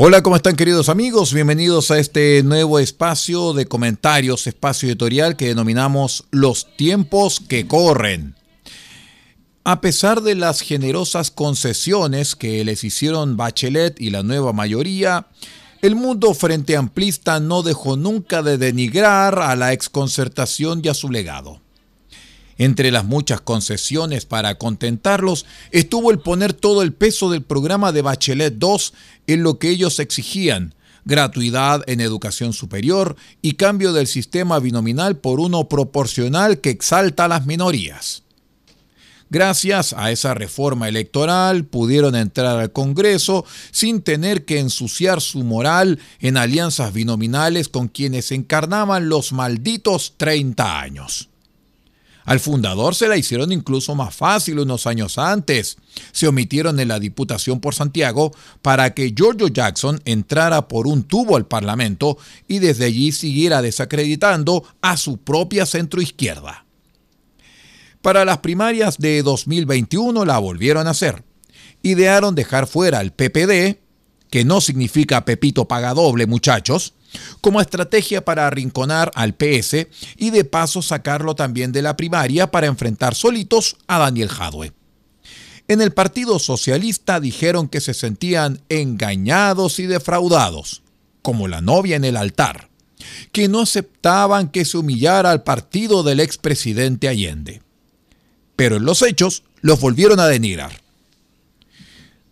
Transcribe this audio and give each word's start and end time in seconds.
Hola, 0.00 0.22
¿cómo 0.22 0.36
están 0.36 0.54
queridos 0.54 0.88
amigos? 0.90 1.34
Bienvenidos 1.34 1.90
a 1.90 1.98
este 1.98 2.44
nuevo 2.44 2.78
espacio 2.78 3.52
de 3.52 3.66
comentarios, 3.66 4.46
espacio 4.46 4.88
editorial 4.88 5.34
que 5.34 5.48
denominamos 5.48 6.24
Los 6.30 6.68
tiempos 6.76 7.40
que 7.40 7.66
corren. 7.66 8.36
A 9.64 9.80
pesar 9.80 10.20
de 10.20 10.36
las 10.36 10.60
generosas 10.60 11.32
concesiones 11.32 12.36
que 12.36 12.64
les 12.64 12.84
hicieron 12.84 13.36
Bachelet 13.36 14.00
y 14.00 14.10
la 14.10 14.22
nueva 14.22 14.52
mayoría, 14.52 15.26
el 15.82 15.96
mundo 15.96 16.32
frente 16.32 16.76
amplista 16.76 17.40
no 17.40 17.64
dejó 17.64 17.96
nunca 17.96 18.44
de 18.44 18.56
denigrar 18.56 19.40
a 19.40 19.56
la 19.56 19.72
exconcertación 19.72 20.80
y 20.84 20.90
a 20.90 20.94
su 20.94 21.10
legado. 21.10 21.60
Entre 22.58 22.90
las 22.90 23.04
muchas 23.04 23.40
concesiones 23.40 24.26
para 24.26 24.56
contentarlos 24.56 25.46
estuvo 25.70 26.10
el 26.10 26.18
poner 26.18 26.52
todo 26.52 26.82
el 26.82 26.92
peso 26.92 27.30
del 27.30 27.42
programa 27.42 27.92
de 27.92 28.02
Bachelet 28.02 28.60
II 28.60 28.78
en 29.28 29.44
lo 29.44 29.60
que 29.60 29.70
ellos 29.70 30.00
exigían, 30.00 30.74
gratuidad 31.04 31.84
en 31.86 32.00
educación 32.00 32.52
superior 32.52 33.16
y 33.42 33.54
cambio 33.54 33.92
del 33.92 34.08
sistema 34.08 34.58
binominal 34.58 35.16
por 35.16 35.38
uno 35.38 35.68
proporcional 35.68 36.60
que 36.60 36.70
exalta 36.70 37.26
a 37.26 37.28
las 37.28 37.46
minorías. 37.46 38.24
Gracias 39.30 39.92
a 39.92 40.10
esa 40.10 40.32
reforma 40.34 40.88
electoral 40.88 41.64
pudieron 41.64 42.16
entrar 42.16 42.58
al 42.58 42.72
Congreso 42.72 43.44
sin 43.70 44.00
tener 44.00 44.46
que 44.46 44.58
ensuciar 44.58 45.20
su 45.20 45.44
moral 45.44 46.00
en 46.18 46.38
alianzas 46.38 46.92
binominales 46.94 47.68
con 47.68 47.88
quienes 47.88 48.32
encarnaban 48.32 49.10
los 49.10 49.32
malditos 49.32 50.14
30 50.16 50.80
años. 50.80 51.28
Al 52.28 52.40
fundador 52.40 52.94
se 52.94 53.08
la 53.08 53.16
hicieron 53.16 53.52
incluso 53.52 53.94
más 53.94 54.14
fácil 54.14 54.58
unos 54.58 54.86
años 54.86 55.16
antes. 55.16 55.78
Se 56.12 56.28
omitieron 56.28 56.78
en 56.78 56.88
la 56.88 57.00
Diputación 57.00 57.58
por 57.58 57.74
Santiago 57.74 58.32
para 58.60 58.92
que 58.92 59.14
Giorgio 59.16 59.48
Jackson 59.48 59.98
entrara 60.04 60.68
por 60.68 60.86
un 60.86 61.04
tubo 61.04 61.38
al 61.38 61.46
Parlamento 61.46 62.18
y 62.46 62.58
desde 62.58 62.84
allí 62.84 63.12
siguiera 63.12 63.62
desacreditando 63.62 64.62
a 64.82 64.98
su 64.98 65.16
propia 65.16 65.64
centroizquierda. 65.64 66.66
Para 68.02 68.26
las 68.26 68.38
primarias 68.38 68.98
de 68.98 69.22
2021 69.22 70.26
la 70.26 70.38
volvieron 70.38 70.86
a 70.86 70.90
hacer. 70.90 71.24
Idearon 71.80 72.34
dejar 72.34 72.66
fuera 72.66 72.98
al 72.98 73.14
PPD, 73.14 73.78
que 74.30 74.44
no 74.44 74.60
significa 74.60 75.24
Pepito 75.24 75.66
paga 75.66 75.94
doble, 75.94 76.26
muchachos, 76.26 76.94
como 77.40 77.60
estrategia 77.60 78.24
para 78.24 78.46
arrinconar 78.46 79.10
al 79.14 79.34
PS 79.34 79.86
y 80.16 80.30
de 80.30 80.44
paso 80.44 80.82
sacarlo 80.82 81.34
también 81.34 81.72
de 81.72 81.82
la 81.82 81.96
primaria 81.96 82.50
para 82.50 82.66
enfrentar 82.66 83.14
solitos 83.14 83.76
a 83.86 83.98
Daniel 83.98 84.28
Jadwe. 84.28 84.72
En 85.68 85.80
el 85.82 85.92
Partido 85.92 86.38
Socialista 86.38 87.20
dijeron 87.20 87.68
que 87.68 87.80
se 87.80 87.92
sentían 87.92 88.62
engañados 88.68 89.78
y 89.78 89.86
defraudados, 89.86 90.82
como 91.22 91.46
la 91.46 91.60
novia 91.60 91.96
en 91.96 92.04
el 92.04 92.16
altar, 92.16 92.70
que 93.32 93.48
no 93.48 93.60
aceptaban 93.60 94.48
que 94.48 94.64
se 94.64 94.78
humillara 94.78 95.30
al 95.30 95.42
partido 95.42 96.02
del 96.02 96.20
expresidente 96.20 97.08
Allende. 97.08 97.62
Pero 98.56 98.76
en 98.76 98.84
los 98.84 99.02
hechos 99.02 99.44
los 99.60 99.80
volvieron 99.80 100.20
a 100.20 100.26
denigrar. 100.26 100.87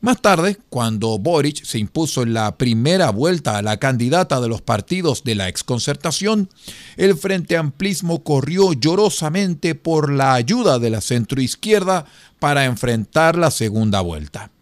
Más 0.06 0.22
tarde, 0.22 0.56
cuando 0.70 1.18
Boric 1.18 1.64
se 1.64 1.80
impuso 1.80 2.22
en 2.22 2.32
la 2.32 2.56
primera 2.56 3.10
vuelta 3.10 3.58
a 3.58 3.62
la 3.62 3.78
candidata 3.78 4.40
de 4.40 4.46
los 4.46 4.62
partidos 4.62 5.24
de 5.24 5.34
la 5.34 5.48
exconcertación, 5.48 6.48
el 6.96 7.16
Frente 7.16 7.56
Amplismo 7.56 8.22
corrió 8.22 8.72
llorosamente 8.72 9.74
por 9.74 10.12
la 10.12 10.34
ayuda 10.34 10.78
de 10.78 10.90
la 10.90 11.00
centroizquierda 11.00 12.04
para 12.38 12.66
enfrentar 12.66 13.36
la 13.36 13.50
segunda 13.50 14.00
vuelta. 14.00 14.52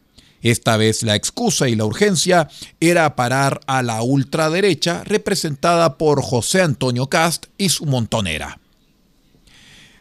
Esta 0.40 0.78
vez 0.78 1.02
la 1.02 1.14
excusa 1.14 1.68
y 1.68 1.74
la 1.74 1.84
urgencia 1.84 2.48
era 2.80 3.14
parar 3.14 3.60
a 3.66 3.82
la 3.82 4.00
ultraderecha 4.00 5.04
representada 5.04 5.98
por 5.98 6.22
José 6.22 6.62
Antonio 6.62 7.08
Cast 7.08 7.48
y 7.58 7.68
su 7.68 7.84
montonera. 7.84 8.60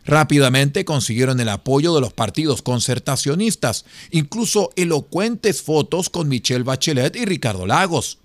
Rápidamente 0.06 0.84
consiguieron 0.84 1.40
el 1.40 1.50
apoyo 1.50 1.96
de 1.96 2.02
los 2.02 2.14
partidos 2.14 2.62
concertacionistas, 2.62 3.86
incluso 4.12 4.72
elocuentes 4.76 5.62
fotos 5.62 6.10
con 6.10 6.28
Michelle 6.28 6.64
Bachelet 6.64 7.16
y 7.16 7.26
Ricardo 7.26 7.66
Lagos. 7.66 8.18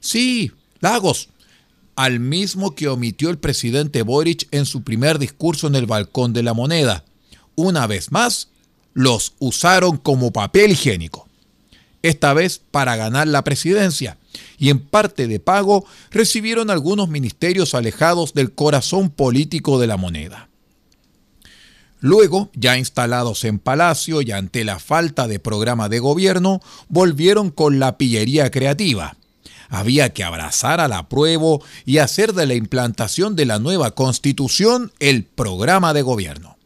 Sí, 0.00 0.52
Lagos, 0.80 1.30
al 1.96 2.20
mismo 2.20 2.74
que 2.74 2.88
omitió 2.88 3.30
el 3.30 3.38
presidente 3.38 4.02
Boric 4.02 4.46
en 4.52 4.66
su 4.66 4.82
primer 4.82 5.18
discurso 5.18 5.66
en 5.66 5.74
el 5.74 5.86
balcón 5.86 6.32
de 6.32 6.42
la 6.42 6.54
moneda. 6.54 7.04
Una 7.56 7.86
vez 7.86 8.12
más, 8.12 8.48
los 8.92 9.34
usaron 9.38 9.96
como 9.96 10.32
papel 10.32 10.72
higiénico. 10.72 11.26
Esta 12.02 12.34
vez 12.34 12.60
para 12.70 12.94
ganar 12.94 13.26
la 13.26 13.42
presidencia 13.42 14.16
y 14.58 14.70
en 14.70 14.78
parte 14.78 15.26
de 15.26 15.40
pago 15.40 15.86
recibieron 16.10 16.70
algunos 16.70 17.08
ministerios 17.08 17.74
alejados 17.74 18.32
del 18.32 18.52
corazón 18.52 19.10
político 19.10 19.80
de 19.80 19.86
la 19.88 19.96
moneda. 19.96 20.48
Luego, 22.06 22.50
ya 22.54 22.78
instalados 22.78 23.42
en 23.42 23.58
Palacio 23.58 24.22
y 24.22 24.30
ante 24.30 24.62
la 24.62 24.78
falta 24.78 25.26
de 25.26 25.40
programa 25.40 25.88
de 25.88 25.98
gobierno, 25.98 26.60
volvieron 26.88 27.50
con 27.50 27.80
la 27.80 27.98
pillería 27.98 28.52
creativa. 28.52 29.16
Había 29.70 30.12
que 30.12 30.22
abrazar 30.22 30.80
al 30.80 30.92
apruebo 30.92 31.64
y 31.84 31.98
hacer 31.98 32.32
de 32.32 32.46
la 32.46 32.54
implantación 32.54 33.34
de 33.34 33.46
la 33.46 33.58
nueva 33.58 33.90
constitución 33.90 34.92
el 35.00 35.24
programa 35.24 35.92
de 35.94 36.02
gobierno. 36.02 36.56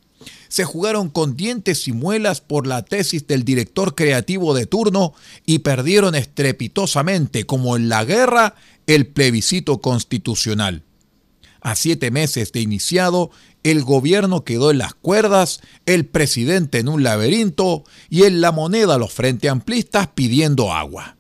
Se 0.49 0.67
jugaron 0.67 1.09
con 1.09 1.39
dientes 1.39 1.89
y 1.89 1.93
muelas 1.93 2.43
por 2.43 2.67
la 2.67 2.85
tesis 2.85 3.27
del 3.27 3.43
director 3.43 3.95
creativo 3.95 4.53
de 4.53 4.67
turno 4.67 5.15
y 5.47 5.61
perdieron 5.61 6.17
estrepitosamente, 6.17 7.47
como 7.47 7.77
en 7.77 7.89
la 7.89 8.05
guerra, 8.05 8.57
el 8.87 9.07
plebiscito 9.07 9.81
constitucional. 9.81 10.83
A 11.61 11.75
siete 11.75 12.11
meses 12.11 12.53
de 12.53 12.61
iniciado, 12.61 13.31
el 13.63 13.85
gobierno 13.85 14.45
quedó 14.45 14.71
en 14.71 14.79
las 14.79 14.95
cuerdas, 14.95 15.61
el 15.85 16.07
presidente 16.07 16.79
en 16.79 16.89
un 16.89 17.03
laberinto 17.03 17.85
y 18.09 18.23
en 18.23 18.41
la 18.41 18.53
moneda 18.53 18.97
los 18.97 19.13
frente 19.13 19.49
amplistas 19.49 20.09
pidiendo 20.09 20.73
agua. 20.73 21.17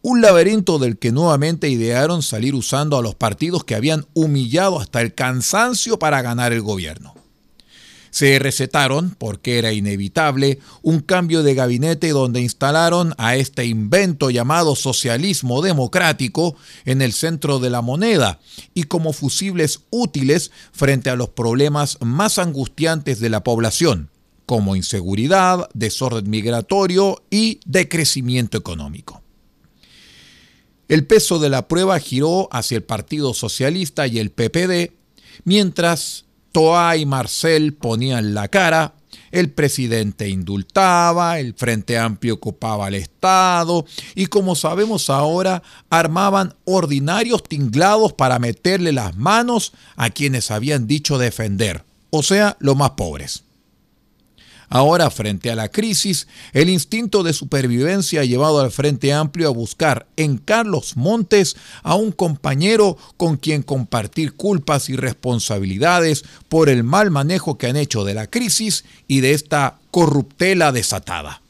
Un 0.00 0.20
laberinto 0.20 0.78
del 0.78 0.96
que 0.96 1.10
nuevamente 1.10 1.68
idearon 1.68 2.22
salir 2.22 2.54
usando 2.54 2.96
a 2.96 3.02
los 3.02 3.16
partidos 3.16 3.64
que 3.64 3.74
habían 3.74 4.06
humillado 4.14 4.78
hasta 4.80 5.00
el 5.00 5.12
cansancio 5.12 5.98
para 5.98 6.22
ganar 6.22 6.52
el 6.52 6.62
gobierno. 6.62 7.17
Se 8.18 8.40
recetaron, 8.40 9.14
porque 9.16 9.58
era 9.58 9.72
inevitable, 9.72 10.58
un 10.82 10.98
cambio 10.98 11.44
de 11.44 11.54
gabinete 11.54 12.08
donde 12.08 12.40
instalaron 12.40 13.14
a 13.16 13.36
este 13.36 13.64
invento 13.64 14.30
llamado 14.30 14.74
socialismo 14.74 15.62
democrático 15.62 16.56
en 16.84 17.00
el 17.00 17.12
centro 17.12 17.60
de 17.60 17.70
la 17.70 17.80
moneda 17.80 18.40
y 18.74 18.82
como 18.82 19.12
fusibles 19.12 19.82
útiles 19.90 20.50
frente 20.72 21.10
a 21.10 21.14
los 21.14 21.28
problemas 21.28 21.96
más 22.00 22.40
angustiantes 22.40 23.20
de 23.20 23.28
la 23.28 23.44
población, 23.44 24.10
como 24.46 24.74
inseguridad, 24.74 25.68
desorden 25.72 26.28
migratorio 26.28 27.22
y 27.30 27.60
decrecimiento 27.66 28.58
económico. 28.58 29.22
El 30.88 31.06
peso 31.06 31.38
de 31.38 31.50
la 31.50 31.68
prueba 31.68 31.96
giró 32.00 32.48
hacia 32.50 32.78
el 32.78 32.82
Partido 32.82 33.32
Socialista 33.32 34.08
y 34.08 34.18
el 34.18 34.32
PPD, 34.32 34.90
mientras 35.44 36.24
Toa 36.52 36.96
y 36.96 37.06
Marcel 37.06 37.74
ponían 37.74 38.34
la 38.34 38.48
cara, 38.48 38.94
el 39.30 39.50
presidente 39.50 40.28
indultaba, 40.28 41.38
el 41.38 41.54
Frente 41.54 41.98
Amplio 41.98 42.34
ocupaba 42.34 42.88
el 42.88 42.94
Estado 42.94 43.84
y 44.14 44.26
como 44.26 44.54
sabemos 44.54 45.10
ahora 45.10 45.62
armaban 45.90 46.54
ordinarios 46.64 47.42
tinglados 47.42 48.12
para 48.12 48.38
meterle 48.38 48.92
las 48.92 49.16
manos 49.16 49.72
a 49.96 50.10
quienes 50.10 50.50
habían 50.50 50.86
dicho 50.86 51.18
defender, 51.18 51.84
o 52.10 52.22
sea, 52.22 52.56
los 52.60 52.76
más 52.76 52.90
pobres. 52.90 53.44
Ahora, 54.70 55.10
frente 55.10 55.50
a 55.50 55.56
la 55.56 55.70
crisis, 55.70 56.28
el 56.52 56.68
instinto 56.68 57.22
de 57.22 57.32
supervivencia 57.32 58.20
ha 58.20 58.24
llevado 58.24 58.60
al 58.60 58.70
Frente 58.70 59.14
Amplio 59.14 59.48
a 59.48 59.52
buscar 59.52 60.06
en 60.16 60.36
Carlos 60.36 60.96
Montes 60.96 61.56
a 61.82 61.94
un 61.94 62.12
compañero 62.12 62.98
con 63.16 63.38
quien 63.38 63.62
compartir 63.62 64.34
culpas 64.34 64.90
y 64.90 64.96
responsabilidades 64.96 66.24
por 66.50 66.68
el 66.68 66.84
mal 66.84 67.10
manejo 67.10 67.56
que 67.56 67.68
han 67.68 67.76
hecho 67.76 68.04
de 68.04 68.14
la 68.14 68.26
crisis 68.26 68.84
y 69.06 69.20
de 69.20 69.32
esta 69.32 69.78
corruptela 69.90 70.70
desatada. 70.70 71.40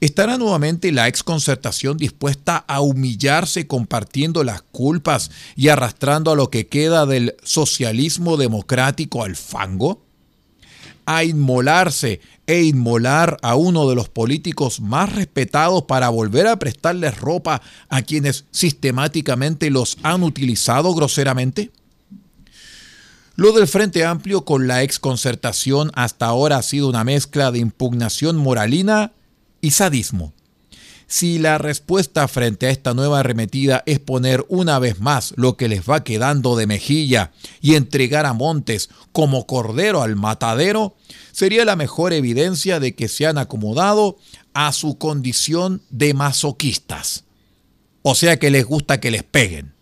¿Estará 0.00 0.38
nuevamente 0.38 0.92
la 0.92 1.08
exconcertación 1.08 1.98
dispuesta 1.98 2.56
a 2.56 2.80
humillarse 2.80 3.66
compartiendo 3.66 4.42
las 4.44 4.62
culpas 4.62 5.30
y 5.56 5.68
arrastrando 5.68 6.30
a 6.30 6.36
lo 6.36 6.48
que 6.48 6.66
queda 6.68 7.04
del 7.04 7.36
socialismo 7.42 8.38
democrático 8.38 9.22
al 9.22 9.36
fango? 9.36 10.00
¿A 11.12 11.24
inmolarse 11.24 12.20
e 12.46 12.62
inmolar 12.62 13.36
a 13.42 13.56
uno 13.56 13.88
de 13.88 13.96
los 13.96 14.08
políticos 14.08 14.80
más 14.80 15.12
respetados 15.12 15.82
para 15.82 16.08
volver 16.08 16.46
a 16.46 16.60
prestarles 16.60 17.18
ropa 17.18 17.62
a 17.88 18.02
quienes 18.02 18.44
sistemáticamente 18.52 19.70
los 19.70 19.98
han 20.04 20.22
utilizado 20.22 20.94
groseramente? 20.94 21.72
Lo 23.34 23.50
del 23.50 23.66
Frente 23.66 24.04
Amplio 24.04 24.44
con 24.44 24.68
la 24.68 24.84
exconcertación 24.84 25.90
hasta 25.94 26.26
ahora 26.26 26.58
ha 26.58 26.62
sido 26.62 26.88
una 26.88 27.02
mezcla 27.02 27.50
de 27.50 27.58
impugnación 27.58 28.36
moralina 28.36 29.10
y 29.60 29.72
sadismo. 29.72 30.32
Si 31.12 31.40
la 31.40 31.58
respuesta 31.58 32.28
frente 32.28 32.68
a 32.68 32.70
esta 32.70 32.94
nueva 32.94 33.18
arremetida 33.18 33.82
es 33.84 33.98
poner 33.98 34.46
una 34.48 34.78
vez 34.78 35.00
más 35.00 35.34
lo 35.36 35.56
que 35.56 35.66
les 35.66 35.82
va 35.82 36.04
quedando 36.04 36.54
de 36.54 36.68
mejilla 36.68 37.32
y 37.60 37.74
entregar 37.74 38.26
a 38.26 38.32
Montes 38.32 38.90
como 39.10 39.44
cordero 39.44 40.02
al 40.02 40.14
matadero, 40.14 40.94
sería 41.32 41.64
la 41.64 41.74
mejor 41.74 42.12
evidencia 42.12 42.78
de 42.78 42.94
que 42.94 43.08
se 43.08 43.26
han 43.26 43.38
acomodado 43.38 44.18
a 44.54 44.72
su 44.72 44.98
condición 44.98 45.82
de 45.90 46.14
masoquistas. 46.14 47.24
O 48.02 48.14
sea 48.14 48.38
que 48.38 48.50
les 48.50 48.64
gusta 48.64 49.00
que 49.00 49.10
les 49.10 49.24
peguen. 49.24 49.74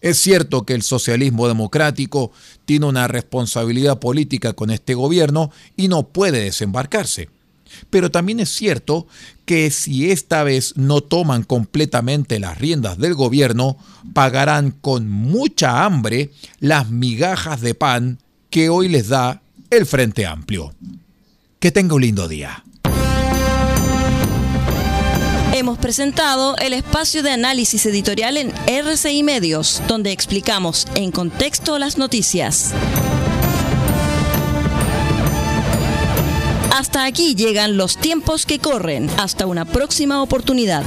Es 0.00 0.18
cierto 0.18 0.64
que 0.64 0.74
el 0.74 0.82
socialismo 0.82 1.48
democrático 1.48 2.30
tiene 2.66 2.86
una 2.86 3.08
responsabilidad 3.08 3.98
política 3.98 4.52
con 4.52 4.70
este 4.70 4.94
gobierno 4.94 5.50
y 5.76 5.88
no 5.88 6.04
puede 6.04 6.40
desembarcarse. 6.40 7.30
Pero 7.90 8.10
también 8.10 8.40
es 8.40 8.50
cierto 8.50 9.06
que 9.44 9.70
si 9.70 10.10
esta 10.10 10.44
vez 10.44 10.76
no 10.76 11.00
toman 11.00 11.42
completamente 11.42 12.38
las 12.38 12.58
riendas 12.58 12.98
del 12.98 13.14
gobierno, 13.14 13.76
pagarán 14.12 14.70
con 14.70 15.08
mucha 15.08 15.84
hambre 15.84 16.30
las 16.60 16.90
migajas 16.90 17.60
de 17.60 17.74
pan 17.74 18.18
que 18.50 18.68
hoy 18.68 18.88
les 18.88 19.08
da 19.08 19.42
el 19.70 19.86
Frente 19.86 20.26
Amplio. 20.26 20.74
Que 21.58 21.70
tenga 21.70 21.94
un 21.94 22.02
lindo 22.02 22.28
día. 22.28 22.64
Hemos 25.52 25.78
presentado 25.78 26.56
el 26.58 26.72
espacio 26.72 27.22
de 27.24 27.32
análisis 27.32 27.84
editorial 27.84 28.36
en 28.36 28.52
RCI 28.68 29.24
Medios, 29.24 29.82
donde 29.88 30.12
explicamos 30.12 30.86
en 30.94 31.10
contexto 31.10 31.78
las 31.78 31.98
noticias. 31.98 32.72
Hasta 36.80 37.04
aquí 37.04 37.34
llegan 37.34 37.76
los 37.76 37.98
tiempos 37.98 38.46
que 38.46 38.58
corren. 38.58 39.10
Hasta 39.18 39.44
una 39.44 39.66
próxima 39.66 40.22
oportunidad. 40.22 40.82